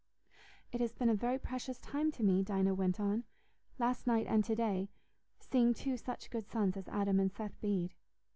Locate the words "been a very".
0.95-1.37